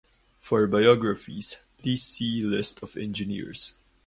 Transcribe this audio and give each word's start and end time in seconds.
For 0.39 0.65
biographies 0.65 1.59
please 1.77 2.01
see 2.01 2.41
List 2.41 2.81
of 2.81 2.97
engineers. 2.97 3.77